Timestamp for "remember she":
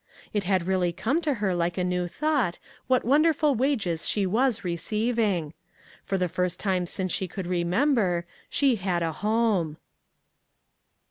7.45-8.77